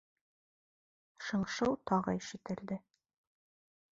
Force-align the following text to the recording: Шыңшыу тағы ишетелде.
Шыңшыу 1.25 1.77
тағы 1.91 2.17
ишетелде. 2.21 2.81